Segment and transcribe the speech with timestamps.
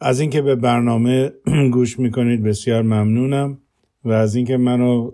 [0.00, 1.32] از اینکه به برنامه
[1.72, 3.58] گوش می‌کنید بسیار ممنونم
[4.04, 5.10] و از اینکه منو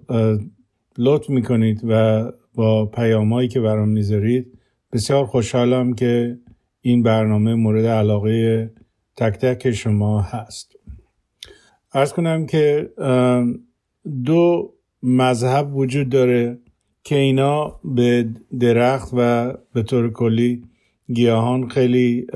[0.98, 2.24] لطف می‌کنید و
[2.54, 4.58] با پیامهایی که برام می‌ذارید
[4.92, 6.38] بسیار خوشحالم که
[6.80, 8.70] این برنامه مورد علاقه
[9.16, 10.76] تک تک شما هست.
[11.94, 12.90] ارز کنم که
[14.24, 16.58] دو مذهب وجود داره
[17.04, 18.28] که اینا به
[18.60, 20.62] درخت و به طور کلی
[21.14, 22.26] گیاهان خیلی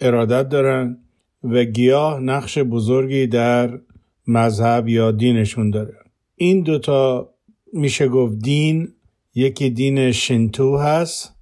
[0.00, 1.01] ارادت دارن
[1.44, 3.78] و گیاه نقش بزرگی در
[4.26, 5.94] مذهب یا دینشون داره.
[6.36, 7.30] این دوتا
[7.72, 8.88] میشه گفت دین
[9.34, 11.36] یکی دین شنتو هست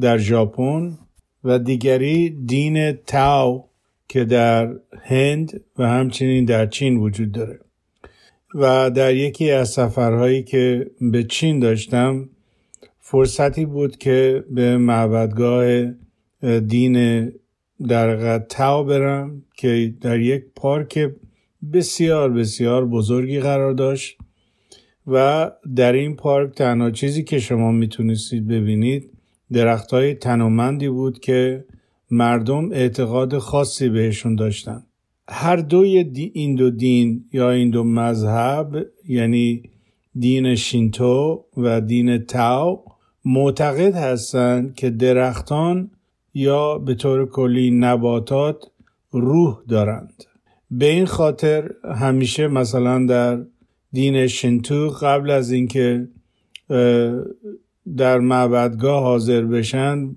[0.00, 0.98] در ژاپن
[1.44, 3.64] و دیگری دین تاو
[4.08, 7.60] که در هند و همچنین در چین وجود داره.
[8.54, 12.28] و در یکی از سفرهایی که به چین داشتم
[12.98, 15.84] فرصتی بود که به معبدگاه
[16.66, 17.26] دین
[17.88, 21.10] در تاو برم که در یک پارک
[21.72, 24.18] بسیار بسیار بزرگی قرار داشت
[25.06, 29.10] و در این پارک تنها چیزی که شما می‌تونستید ببینید
[29.52, 31.64] درخت های تنومندی بود که
[32.10, 34.82] مردم اعتقاد خاصی بهشون داشتن.
[35.28, 39.62] هر دوی این دو دین یا این دو مذهب یعنی
[40.18, 42.84] دین شینتو و دین تاو
[43.24, 45.90] معتقد هستند که درختان
[46.34, 48.64] یا به طور کلی نباتات
[49.10, 50.24] روح دارند.
[50.70, 53.44] به این خاطر همیشه مثلا در
[53.92, 56.08] دین شنتو قبل از اینکه
[57.96, 60.16] در معبدگاه حاضر بشن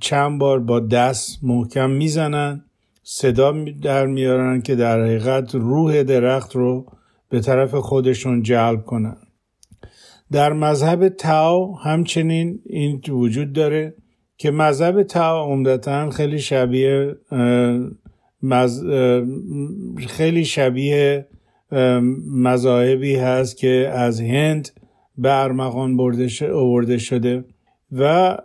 [0.00, 2.64] چند بار با دست محکم می‌زنن
[3.02, 6.86] صدا در میارن که در حقیقت روح درخت رو
[7.28, 9.16] به طرف خودشون جلب کنن.
[10.32, 13.94] در مذهب تاو همچنین این وجود داره.
[14.40, 17.16] که مذهب تاو عمدتا خیلی شبیه
[18.42, 18.84] مز...
[20.08, 21.26] خیلی شبیه
[22.26, 24.70] مذاهبی هست که از هند
[25.18, 27.44] به ارمغان برده شده
[27.92, 28.36] و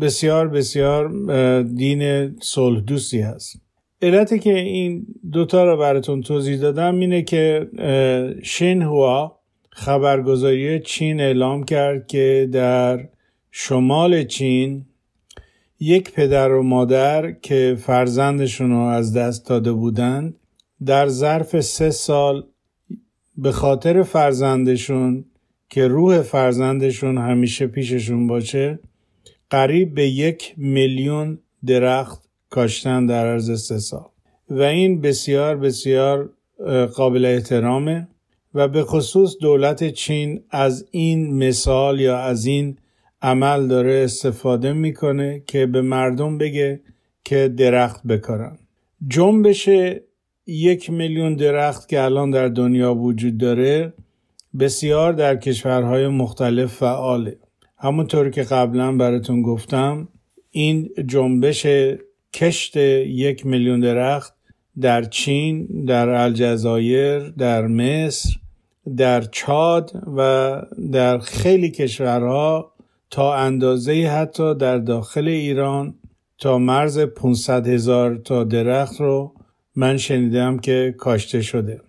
[0.00, 1.12] بسیار بسیار
[1.62, 3.60] دین صلح دوستی هست.
[4.02, 7.68] علتی که این دوتا رو براتون توضیح دادم اینه که
[8.82, 9.38] هوا
[9.70, 13.08] خبرگزاری چین اعلام کرد که در
[13.50, 14.84] شمال چین
[15.84, 20.34] یک پدر و مادر که فرزندشون رو از دست داده بودند
[20.86, 22.44] در ظرف سه سال
[23.36, 25.24] به خاطر فرزندشون
[25.68, 28.78] که روح فرزندشون همیشه پیششون باشه
[29.50, 34.08] قریب به یک میلیون درخت کاشتن در عرض سه سال.
[34.50, 36.30] و این بسیار بسیار
[36.94, 38.08] قابل احترامه
[38.54, 42.76] و به خصوص دولت چین از این مثال یا از این
[43.24, 46.80] عمل داره استفاده می‌کنه که به مردم بگه
[47.24, 48.58] که درخت بکارن.
[49.08, 49.68] جنبش
[50.46, 53.92] یک میلیون درخت که الان در دنیا وجود داره
[54.58, 57.36] بسیار در کشورهای مختلف فعاله.
[57.78, 60.08] همونطور که قبلا براتون گفتم
[60.50, 61.66] این جنبش
[62.34, 64.34] کشت یک میلیون درخت
[64.80, 68.30] در چین، در الجزایر، در مصر،
[68.96, 70.62] در چاد و
[70.92, 72.73] در خیلی کشورها
[73.14, 75.94] تا اندازه حتی در داخل ایران
[76.38, 79.34] تا مرز 500 هزار تا درخت رو
[79.76, 81.80] من شنیدم که کاشته شده.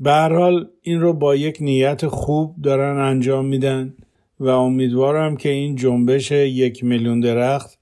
[0.00, 3.94] به حال این رو با یک نیت خوب دارن انجام میدن
[4.40, 7.78] و امیدوارم که این جنبش یک میلیون درخت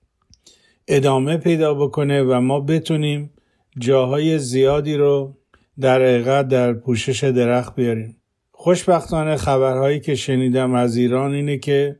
[0.88, 3.30] ادامه پیدا بکنه و ما بتونیم
[3.78, 5.36] جاهای زیادی رو
[5.80, 8.16] در حقیقت در پوشش درخت بیاریم.
[8.52, 11.96] خوشبختانه خبرهایی که شنیدم از ایران اینه که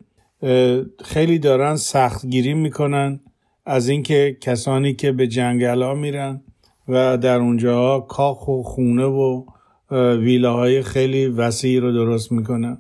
[1.05, 3.21] خیلی دارن سختگیری می‌کنن
[3.67, 6.41] از اینکه کسانی که به جنگل ها میرن
[6.89, 9.45] و در اونجاها کاخ و خونه و
[10.21, 12.79] ویلاهای خیلی وسیعی رو درست می‌کنن.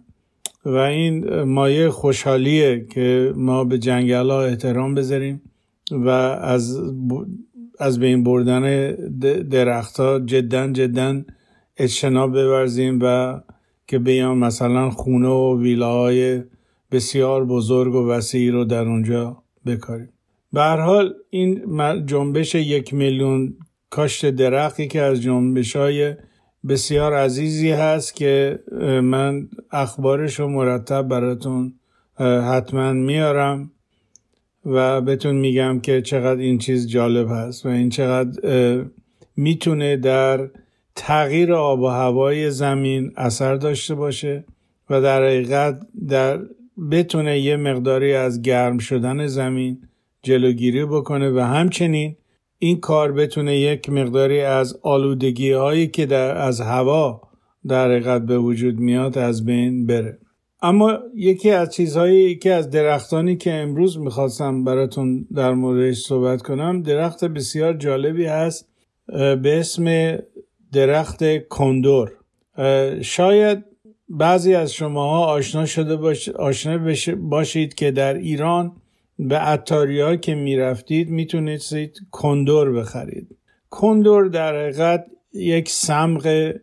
[0.65, 5.43] و این مایه خوشحالیه که ما به جنگل ها احترام بذاریم
[5.91, 6.81] و از
[7.79, 8.93] از بین بردن
[9.51, 11.23] درختها جدا جدا
[11.77, 13.41] اجتناب بورزیم و
[13.87, 16.43] که بیان مثلا خونه و ویلاهای
[16.91, 20.09] بسیار بزرگ و وسیعی رو در اونجا بکاریم.
[20.53, 21.63] به هر حال این
[22.07, 23.57] جنبش یک میلیون
[23.91, 26.15] کاشت درختی که از جنبش های
[26.69, 28.59] بسیار عزیزی هست که
[29.03, 31.75] من اخبارش رو مرتب براتون
[32.19, 33.71] حتما میارم
[34.67, 38.85] و بهتون میگم که چقدر این چیز جالب هست و این چقدر
[39.37, 40.51] می‌تونه در
[40.95, 44.45] تغییر آب و هوای زمین اثر داشته باشه
[44.91, 46.41] و در حقیقت در
[46.91, 49.79] بتونه یه مقداری از گرم شدن زمین
[50.23, 52.17] جلوگیری بکنه و همچنین
[52.59, 57.21] این کار بتونه یک مقداری از آلودگی هایی که در از هوا
[57.69, 60.19] در حقیقت به وجود میاد از بین بره.
[60.63, 66.83] اما یکی از چیزهایی یکی از درختانی که امروز می‌خواستم براتون در موردش صحبت کنم
[66.83, 68.69] درخت بسیار جالبی هست
[69.07, 70.17] به اسم
[70.73, 72.13] درخت کندور.
[73.03, 73.65] شاید
[74.09, 76.29] بعضی از شماها آشنا شده باش...
[76.29, 78.73] آشنا باشید که در ایران
[79.19, 81.63] به اتاریا که می‌رفتید می‌تونید
[82.11, 83.37] کندور بخرید.
[83.71, 86.55] کندور در حقیقت یک سمق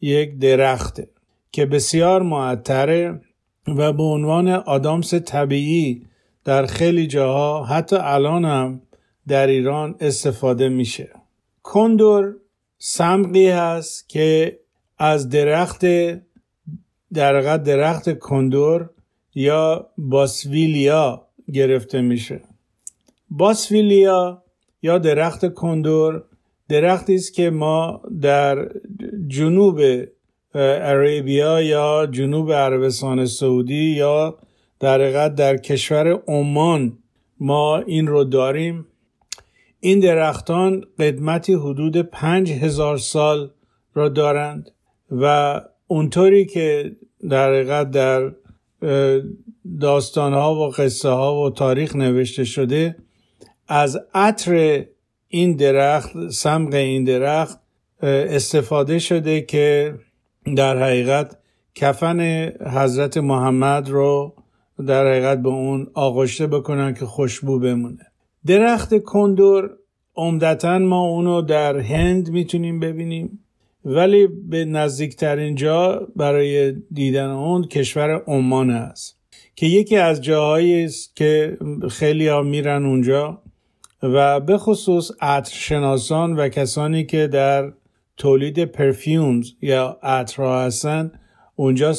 [0.00, 1.08] یک درخته
[1.52, 3.20] که بسیار معطره
[3.68, 6.06] و به عنوان آدامس طبیعی
[6.44, 8.80] در خیلی جاها حتی الان هم
[9.28, 11.10] در ایران استفاده میشه.
[11.62, 12.34] کندور
[12.78, 14.58] سمقی هست که
[14.98, 15.84] از درخت
[17.14, 18.90] در درخت کندور
[19.34, 22.40] یا باسویلیا گرفته میشه.
[23.30, 24.42] باسویلیا
[24.82, 26.24] یا درخت کندور
[26.68, 28.68] درختی است که ما در
[29.28, 29.80] جنوب
[30.54, 34.38] عربیا یا جنوب عربستان سعودی یا
[34.80, 36.98] در در کشور عمان
[37.40, 38.86] ما این رو داریم.
[39.80, 43.50] این درختان قدمتی حدود پنج هزار سال
[43.94, 44.70] را دارند
[45.10, 45.60] و
[45.92, 46.96] اونطوری که
[47.30, 48.32] در حقیقت در
[49.80, 52.96] داستان ها و قصه ها و تاریخ نوشته شده
[53.68, 54.84] از عطر
[55.28, 57.58] این درخت سمق این درخت
[58.02, 59.94] استفاده شده که
[60.56, 61.36] در حقیقت
[61.74, 62.20] کفن
[62.74, 64.34] حضرت محمد رو
[64.86, 68.06] در حقیقت به اون آغشته بکنن که خوشبو بمونه.
[68.46, 69.70] درخت کندور
[70.16, 73.41] عمدتا ما اونو در هند می‌تونیم ببینیم.
[73.84, 79.18] ولی به نزدیکترین جا برای دیدن اون کشور عمان است.
[79.56, 81.58] که یکی از جاهایی است که
[81.90, 83.42] خیلی ها میرن اونجا
[84.02, 87.72] و به خصوص عطرشناسان و کسانی که در
[88.16, 91.12] تولید پرفیومز یا عطرها هستن
[91.56, 91.92] اونجا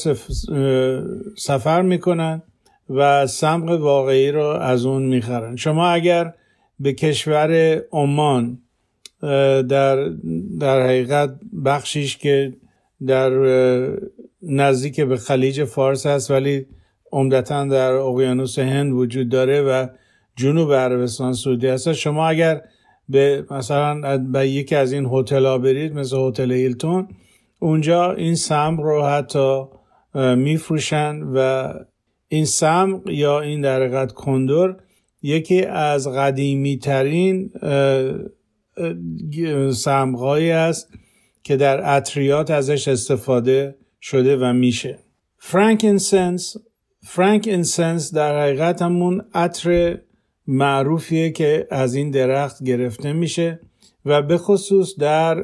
[1.38, 2.42] سفر می‌کنن
[2.90, 5.56] و سمق واقعی رو از اون می‌خرن.
[5.56, 6.34] شما اگر
[6.80, 8.60] به کشور عمان
[9.70, 10.10] در
[10.60, 11.36] در حقیقت
[11.66, 12.54] بخشیش که
[13.08, 13.32] در
[14.42, 16.66] نزدیک به خلیج فارس هست ولی
[17.12, 19.88] عمدتا در اقیانوس هند وجود داره و
[20.36, 21.94] جنوب عربستان سعودی هست.
[21.94, 22.62] شما اگر
[23.10, 27.08] به مثلا به یکی از این هتل ها برید مثل هتل هیلتون
[27.60, 29.64] اونجا این سم رو حتی
[30.36, 31.74] میفروشن و
[32.28, 34.78] این سم یا این در کندور
[35.22, 37.52] یکی از قدیمی ترین
[39.74, 40.94] سمقایی است
[41.44, 45.00] که در عطریات ازش استفاده شده و میشه.
[45.38, 46.58] frankincense
[47.06, 49.98] frankincense در حقیقت همون عطر
[50.48, 53.60] معروفیه که از این درخت گرفته میشه
[54.06, 55.44] و به خصوص در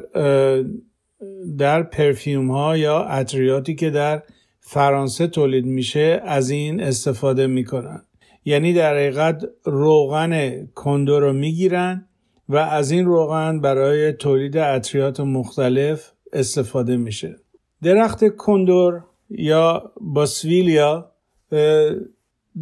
[1.58, 4.22] در پرفیوم ها یا عطریاتی که در
[4.60, 8.02] فرانسه تولید میشه از این استفاده می‌کنن.
[8.44, 12.08] یعنی در حقیقت روغن کندو رو می‌گیرن
[12.50, 17.36] و از این روغن برای تولید عطریات مختلف استفاده میشه.
[17.82, 21.10] درخت کندور یا باسویلیا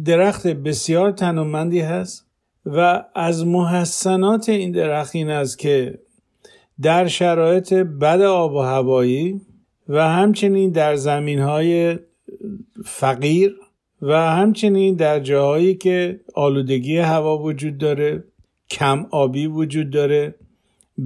[0.05, 2.25] درخت بسیار تنومندی هست
[2.65, 5.99] و از محسنات این درخت این است که
[6.81, 9.41] در شرایط بد آب و هوایی
[9.87, 11.99] و همچنین در زمین های
[12.85, 13.55] فقیر
[14.01, 18.23] و همچنین در جاهایی که آلودگی هوا وجود داره
[18.69, 20.35] کم آبی وجود داره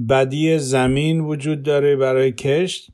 [0.08, 2.90] بدی زمین وجود داره برای کشت.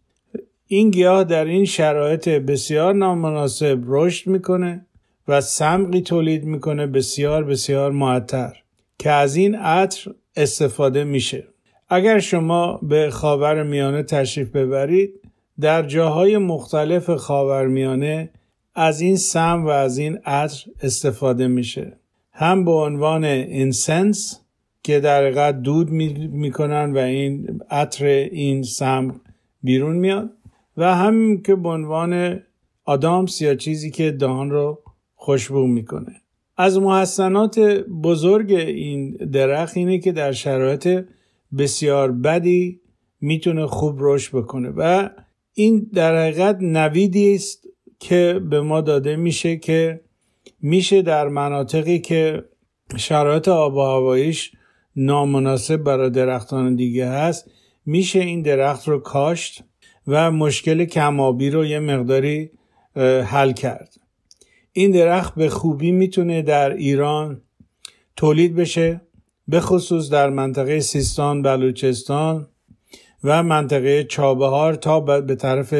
[0.66, 4.86] این گیاه در این شرایط بسیار نامناسب رشد می‌کنه
[5.28, 8.56] و سمقی تولید می‌کنه بسیار بسیار معطر
[8.98, 11.44] که از این عطر استفاده میشه.
[11.88, 15.20] اگر شما به خاور میانه تشریف ببرید
[15.60, 18.30] در جاهای مختلف خاور میانه
[18.74, 21.96] از این سم و از این عطر استفاده میشه.
[22.32, 24.39] هم به عنوان اینسنس
[24.82, 29.20] که در حقیقت دود می‌کنن و این عطر این سم
[29.62, 30.30] بیرون میاد.
[30.76, 32.40] و همین که به عنوان
[32.84, 34.82] آدامس یا چیزی که دهان رو
[35.14, 36.12] خوشبو می‌کنه.
[36.56, 37.58] از محسنات
[38.04, 41.04] بزرگ این درخت اینه که در شرایط
[41.58, 42.80] بسیار بدی
[43.20, 44.72] می‌تونه خوب رشد بکنه.
[44.76, 45.08] و
[45.54, 47.68] این در حقیقت نویدی است
[47.99, 50.00] که به ما داده میشه که
[50.62, 52.44] میشه در مناطقی که
[52.96, 54.52] شرایط آب و هواییش
[54.97, 57.50] نامناسب برای درختان دیگه هست
[57.87, 59.64] میشه این درخت رو کاشت
[60.06, 62.50] و مشکل کمابی رو یه مقداری
[63.25, 63.94] حل کرد.
[64.73, 67.42] این درخت به خوبی می‌تونه در ایران
[68.16, 69.00] تولید بشه
[69.49, 72.47] به خصوص در منطقه سیستان بلوچستان
[73.25, 75.75] و منطقه چابهار تا به طرف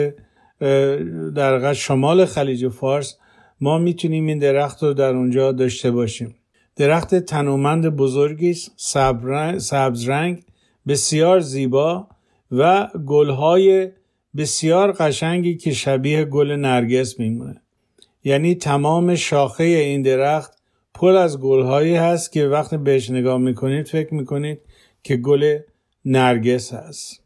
[1.35, 3.17] در شمال خلیج فارس.
[3.61, 6.35] ما می‌تونیم این درخت رو در اونجا داشته باشیم.
[6.81, 8.73] درخت تنومند بزرگی است.
[9.59, 10.43] سبز رنگ
[10.89, 12.09] بسیار زیبا
[12.53, 13.89] و گلهای
[14.37, 17.61] بسیار قشنگی که شبیه گل نرگس میمونه.
[18.25, 20.59] یعنی تمام شاخه این درخت
[20.95, 24.61] پر از گلهایی هست که وقتی بهش نگاه می‌کنید فکر می‌کنید
[25.03, 25.59] که گل
[26.05, 27.23] نرگس هست.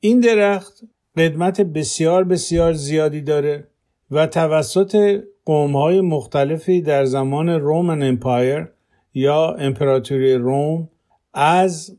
[0.00, 0.80] این درخت
[1.16, 3.68] قدمت بسیار بسیار زیادی داره
[4.10, 8.68] و توسط قومهای مختلفی در زمان رومن امپایر
[9.14, 10.88] یا امپراتوری روم
[11.34, 11.96] از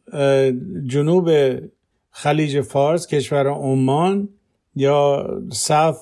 [0.87, 1.29] جنوب
[2.11, 4.29] خلیج فارس کشور عمان
[4.75, 5.97] یا south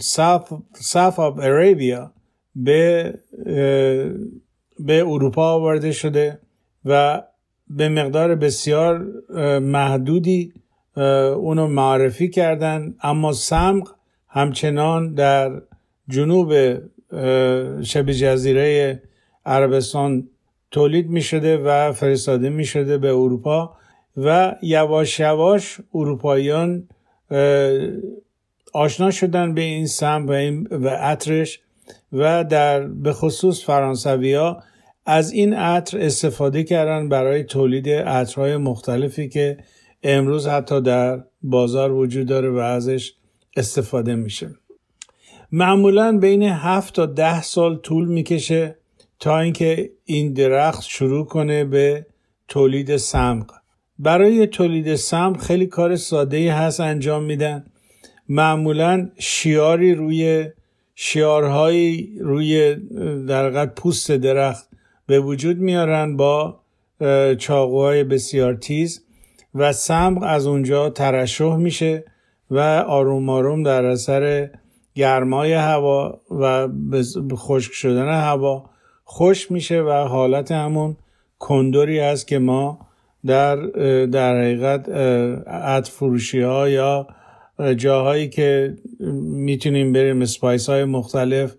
[0.00, 2.12] south south of Arabia
[2.56, 3.14] به
[4.78, 6.38] به اروپا آورده شده
[6.84, 7.22] و
[7.68, 9.06] به مقدار بسیار
[9.58, 10.52] محدودی
[11.36, 13.88] اونو معرفی کردن اما سمق
[14.28, 15.62] همچنان در
[16.08, 16.52] جنوب
[17.82, 19.02] شبه جزیره
[19.46, 20.28] عربستان
[20.70, 23.76] تولید می شده و فرستاده می شده به اروپا
[24.16, 26.88] و یواش یواش اروپاییان
[28.72, 31.60] آشنا شدن به این سم و, این و عطرش
[32.12, 34.62] و در به خصوص فرانسوی ها
[35.06, 39.58] از این عطر استفاده کردن برای تولید عطرهای مختلفی که
[40.02, 43.14] امروز حتی در بازار وجود داره و ازش
[43.56, 44.50] استفاده میشه.
[45.54, 48.76] معمولا بین هفت تا ده سال طول می‌کشه
[49.20, 52.06] تا اینکه این درخت شروع کنه به
[52.48, 53.52] تولید سمق.
[53.98, 57.64] برای تولید سمق خیلی کار ساده ای هست انجام میدن.
[58.28, 60.46] معمولا شیاری روی
[60.94, 62.76] شیارهایی روی
[63.28, 64.68] در پوست درخت
[65.06, 66.60] به وجود میارن با
[67.38, 69.04] چاقوهای بسیار تیز
[69.54, 72.04] و سمق از اونجا ترشح میشه
[72.50, 74.50] و آروم آروم در اثر
[74.94, 76.68] گرمای هوا و
[77.36, 78.70] خشک شدن هوا
[79.04, 80.96] خوش میشه و حالت همون
[81.38, 82.78] کندوری هست که ما
[83.26, 83.56] در
[84.06, 84.88] در حقیقت
[85.48, 87.06] عد فروشی ها یا
[87.76, 88.76] جاهایی که
[89.22, 91.54] می‌تونیم بریم اسپایس های مختلف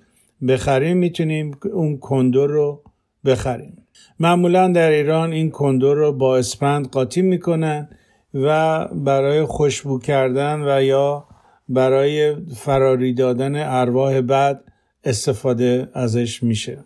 [0.47, 2.83] بخریم می‌تونیم اون کندور رو
[3.25, 3.77] بخریم.
[4.19, 7.89] معمولا در ایران این کندور رو با اسپند قاطی می‌کنن
[8.33, 11.25] و برای خوشبو کردن و یا
[11.69, 14.63] برای فراری دادن ارواح بد
[15.03, 16.77] استفاده ازش میشه.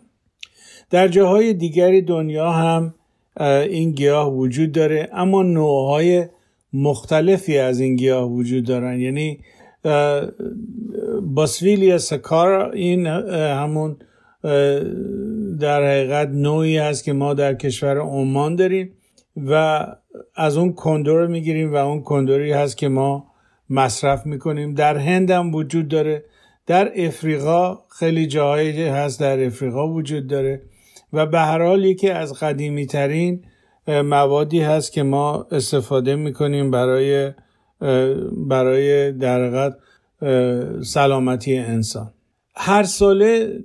[0.90, 2.94] در جاهای دیگری دنیا هم
[3.40, 6.26] این گیاه وجود داره اما نوعهای
[6.72, 9.00] مختلفی از این گیاه وجود دارن.
[9.00, 9.40] یعنی
[11.22, 13.96] باسویلیا سکار این همون
[15.60, 18.92] در حقیقت نوعی است که ما در کشور عمان داریم
[19.36, 19.86] و
[20.34, 23.27] از اون کندور می‌گیریم و اون کندوری هست که ما
[23.70, 24.74] مصرف می‌کنیم.
[24.74, 26.24] در هند هم وجود داره.
[26.66, 30.62] در افریقا خیلی جاهایی هست در افریقا وجود داره.
[31.12, 33.44] و به هر حال یکی از قدیمی ترین
[33.88, 37.32] موادی هست که ما استفاده می‌کنیم برای
[38.48, 39.72] برای در
[40.82, 42.12] سلامتی انسان.
[42.56, 43.58] هر ساله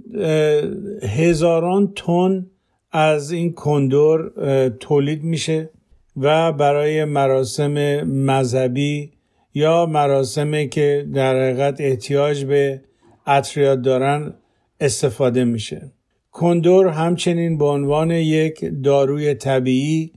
[1.17, 2.45] هزاران تن
[2.91, 4.31] از این کندور
[4.69, 5.69] تولید میشه
[6.17, 9.11] و برای مراسم مذهبی
[9.53, 12.81] یا مراسمی که در حقیقت احتیاج به
[13.27, 14.33] عطریات دارن
[14.79, 15.91] استفاده میشه.
[16.31, 20.11] کندور همچنین به عنوان یک داروی طبیعی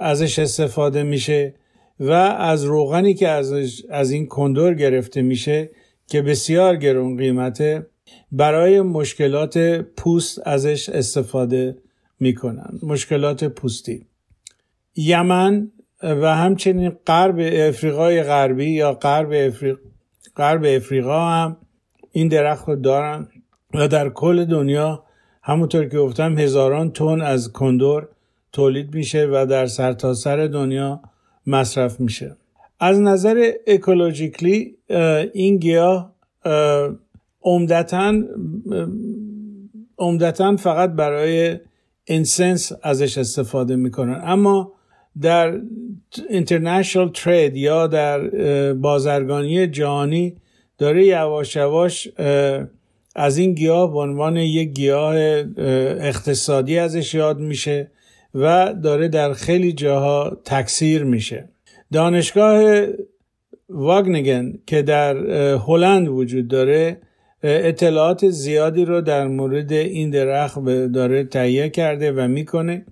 [0.00, 1.54] ازش استفاده میشه
[2.00, 3.54] و از روغنی که از,
[3.90, 5.70] از این کندور گرفته میشه
[6.06, 7.86] که بسیار گرون قیمته
[8.32, 9.58] برای مشکلات
[9.96, 11.76] پوست ازش استفاده
[12.20, 12.78] می‌کنن.
[12.82, 14.06] مشکلات پوستی.
[14.96, 15.70] یمن
[16.02, 19.78] و همچنین غرب افریقای غربی یا غرب افریق...
[20.36, 21.56] غرب افریقا هم
[22.12, 23.28] این درخت رو دارن
[23.74, 25.04] و در کل دنیا
[25.42, 28.08] همونطور که گفتم هزاران تن از کندور
[28.52, 31.00] تولید میشه و در سرتاسر سر دنیا
[31.46, 32.36] مصرف میشه.
[32.80, 34.76] از نظر اکولوژیکلی
[35.32, 36.14] این گیاه
[37.42, 38.14] عمدتا
[39.98, 41.58] عمدتا فقط برای
[42.06, 44.20] انسنس ازش استفاده می‌کنن.
[44.24, 44.72] اما
[45.20, 45.60] در
[46.30, 48.18] international trade یا در
[48.72, 50.36] بازرگانی جهانی
[50.78, 52.08] داره یواش یواش
[53.16, 55.14] از این گیاه به عنوان یک گیاه
[56.00, 57.90] اقتصادی ازش یاد میشه
[58.34, 61.48] و داره در خیلی جاها تکثیر میشه.
[61.92, 62.86] دانشگاه
[63.68, 65.16] واگنگن که در
[65.56, 67.00] هلند وجود داره
[67.42, 72.86] اطلاعات زیادی رو در مورد این درخت داره تهیه کرده و می‌کنه.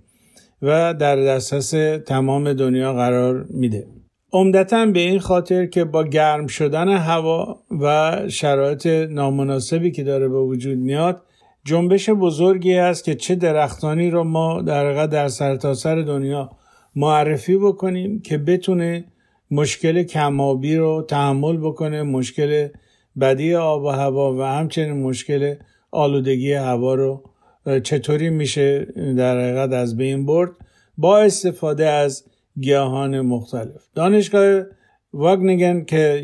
[0.61, 1.69] و در دسترس
[2.05, 3.87] تمام دنیا قرار میده.
[4.33, 10.39] عمدتا به این خاطر که با گرم شدن هوا و شرایط نامناسبی که داره به
[10.39, 11.21] وجود میاد
[11.65, 16.49] جنبش بزرگی است که چه درختانی رو ما در در سرتاسر سر دنیا
[16.95, 19.05] معرفی بکنیم که بتونه
[19.51, 22.67] مشکل کمابی رو تحمل بکنه مشکل
[23.19, 25.55] بدی آب و هوا و همچنین مشکل
[25.91, 27.23] آلودگی هوا رو
[27.83, 28.85] چطوری میشه
[29.17, 30.51] در حقیقت از بین برد؟
[30.97, 32.23] با استفاده از
[32.59, 33.87] گیاهان مختلف.
[33.95, 34.63] دانشگاه
[35.13, 36.23] واگنگن که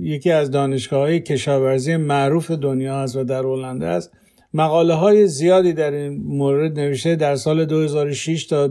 [0.00, 4.12] یکی از دانشگاه های کشاورزی معروف دنیا است و در هلنده است
[4.54, 7.16] مقاله های زیادی در این مورد نوشته.
[7.16, 8.70] در سال 2006 تا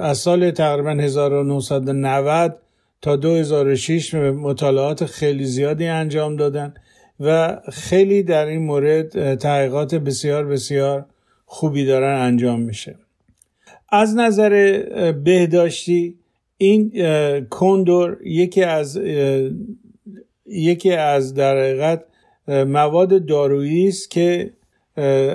[0.00, 2.58] از سال تقریبا 1990
[3.02, 6.74] تا 2006 مطالعات خیلی زیادی انجام دادن.
[7.24, 11.06] و خیلی در این مورد تحقیقات بسیار بسیار
[11.44, 12.94] خوبی دارن انجام میشه.
[13.88, 14.82] از نظر
[15.24, 16.18] بهداشتی
[16.56, 16.90] این
[17.50, 19.00] کندور یکی از
[20.46, 22.04] یکی از در حقیقت
[22.48, 24.52] مواد دارویی است که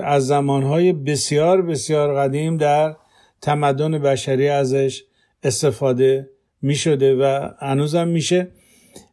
[0.04, 2.96] از زمانهای بسیار بسیار قدیم در
[3.42, 5.04] تمدن بشری ازش
[5.42, 6.30] استفاده
[6.62, 8.48] می شده و هنوزم میشه.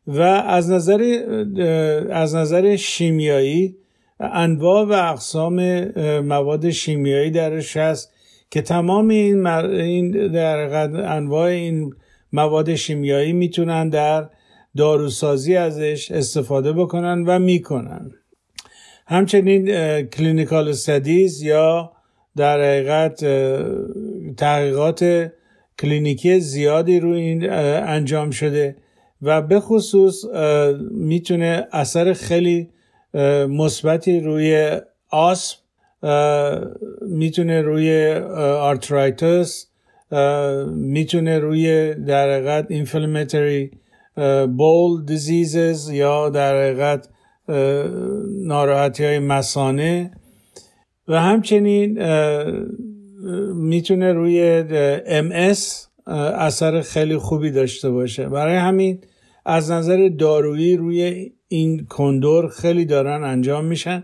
[0.07, 1.01] و از نظر
[2.11, 3.77] از نظر شیمیایی
[4.19, 5.83] انواع و اقسام
[6.19, 8.13] مواد شیمیایی درش هست
[8.49, 10.57] که تمام این, این در
[11.05, 11.93] انواع این
[12.33, 14.29] مواد شیمیایی می‌تونن در
[14.77, 18.11] داروسازی ازش استفاده بکنن و می‌کنن.
[19.07, 19.65] همچنین
[20.01, 21.91] clinical studies یا
[22.35, 23.25] در حقیقت
[24.37, 25.31] تحقیقات
[25.79, 28.75] کلینیکی زیادی روی این انجام شده.
[29.21, 30.25] و به خصوص
[30.91, 32.69] می‌تونه اثر خیلی
[33.49, 35.57] مثبتی روی آسم
[37.01, 38.13] می‌تونه روی
[38.59, 39.67] arthritis
[40.67, 43.71] می‌تونه روی در حقیقت inflammatory
[44.57, 47.09] bowel diseases یا در حقیقت
[48.43, 50.11] ناراحتی های مسانه
[51.07, 51.99] و همچنین
[53.53, 54.63] می‌تونه روی
[55.07, 58.29] MS اثر خیلی خوبی داشته باشه.
[58.29, 59.01] برای همین
[59.45, 64.03] از نظر دارویی روی این کندور خیلی دارن انجام میشن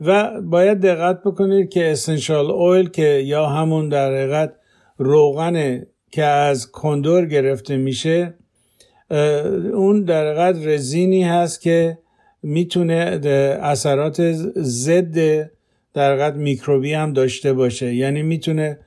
[0.00, 4.52] و باید دقت بکنید که اسنشال اویل که یا همون در حقیقت
[4.98, 8.34] روغن که از کندور گرفته میشه
[9.74, 11.98] اون در حقیقت رزینی هست که
[12.42, 13.20] می‌تونه
[13.62, 15.50] اثرات ضد
[15.94, 17.94] در حقیقت میکروبی هم داشته باشه.
[17.94, 18.78] یعنی می‌تونه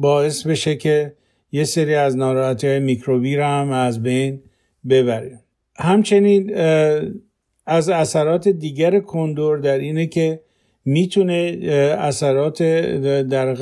[0.00, 1.12] باعث بشه که
[1.52, 4.42] یه سری از ناراحتی های میکروبی را هم از بین
[4.88, 5.40] ببره.
[5.76, 6.56] همچنین
[7.66, 10.40] از اثرات دیگر کندور در اینه که
[10.84, 11.58] می‌تونه
[11.98, 12.62] اثرات
[13.22, 13.54] در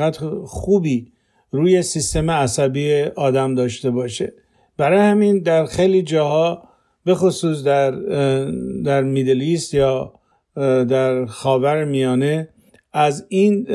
[0.44, 1.12] خوبی
[1.50, 4.32] روی سیستم عصبی آدم داشته باشه.
[4.76, 6.68] برای همین در خیلی جاها
[7.04, 7.90] به خصوص در
[8.84, 10.12] در میدلیست یا
[10.88, 12.48] در خاور میانه
[12.96, 13.66] از این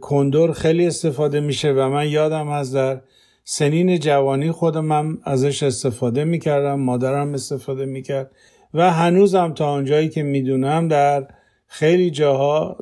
[0.00, 3.00] کندور خیلی استفاده میشه و من یادم از در
[3.44, 8.30] سنین جوانی خودم هم ازش استفاده می‌کردم مادرم استفاده می‌کرد
[8.74, 11.26] و هنوزم تا آنجایی که می‌دونم در
[11.66, 12.76] خیلی جاها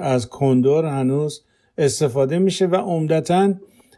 [0.00, 1.44] از کندور هنوز
[1.78, 3.54] استفاده میشه و عمدتا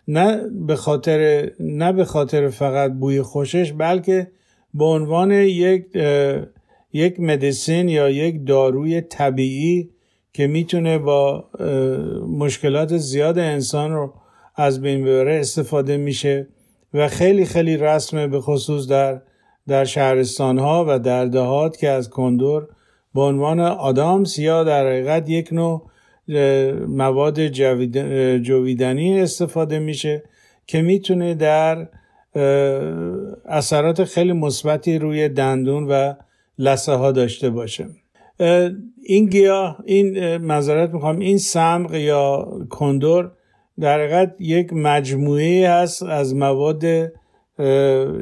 [0.09, 4.31] نه به خاطر نه به خاطر فقط بوی خوشش بلکه
[4.75, 5.87] به عنوان یک
[6.93, 9.91] یک مدیسین یا یک داروی طبیعی
[10.33, 11.45] که می‌تونه با
[12.39, 14.15] مشکلات زیاد انسان رو
[14.57, 16.49] از بین ببره استفاده میشه
[16.95, 19.21] و خیلی خیلی رسمه به خصوص در
[19.69, 22.69] در شهرستان ها و در دهات که از کندور
[23.15, 25.83] به عنوان آدامس یا در حقیقت یک نوع
[26.89, 27.47] مواد
[28.39, 30.23] جویدنی استفاده میشه
[30.67, 31.89] که می‌تونه در
[33.47, 36.15] اثرات خیلی مثبتی روی دندون و
[36.59, 37.87] لسه ها داشته باشه.
[39.03, 43.33] این گیاه این مذارت می‌خوام این سمق یا کندور
[43.81, 46.85] در حقیقت یک مجموعه هست از مواد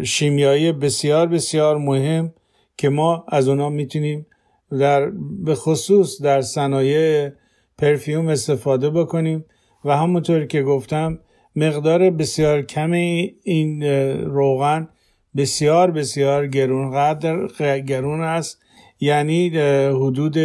[0.03, 2.33] شیمیایی بسیار بسیار مهم
[2.77, 4.27] که ما از اونا می‌تونیم
[4.70, 5.11] در
[5.44, 7.31] به خصوص در صنایع
[7.79, 9.44] پرفیوم استفاده بکنیم.
[9.85, 11.18] و همونطور که گفتم
[11.57, 13.83] مقدار بسیار کم این
[14.23, 14.88] روغن
[15.37, 18.62] بسیار بسیار گرون قدر گرون است.
[19.00, 19.48] یعنی
[19.88, 20.36] حدود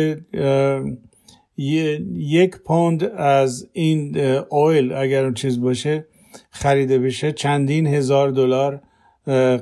[2.17, 4.17] یک پوند از این
[4.49, 6.07] اویل اگر اون چیز باشه
[6.49, 8.81] خریده بشه چندین هزار دلار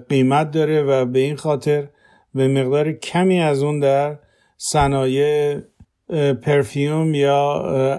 [0.10, 1.88] قیمت داره و به این خاطر
[2.36, 4.20] به مقدار کمی از اون در
[4.58, 5.58] صنایع
[6.42, 7.54] پرفیوم یا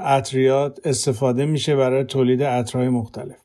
[0.05, 3.37] عطریات استفاده میشه برای تولید عطرهای مختلف.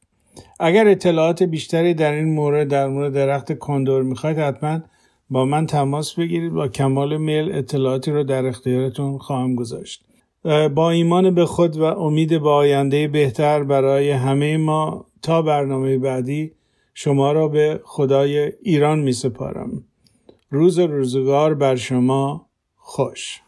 [0.59, 4.79] اگر اطلاعات بیشتری در این مورد در مورد درخت کندور می‌خواید حتما
[5.30, 10.06] با من تماس بگیرید با کمال میل اطلاعاتی رو در اختیارتون خواهم گذاشت
[10.76, 16.52] با ایمان به خود و امید به آینده بهتر برای همه ما تا برنامه بعدی
[16.94, 19.84] شما را به خدای ایران می سپارم.
[20.50, 23.42] روز روزگار بر شما خوش